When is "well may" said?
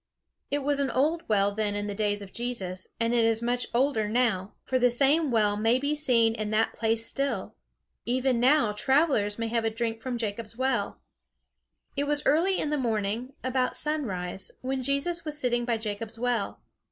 5.29-5.77